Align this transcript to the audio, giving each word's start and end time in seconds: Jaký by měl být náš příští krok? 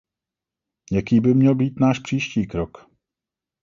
Jaký 0.91 1.19
by 1.19 1.33
měl 1.33 1.55
být 1.55 1.79
náš 1.79 1.99
příští 1.99 2.47
krok? 2.47 2.89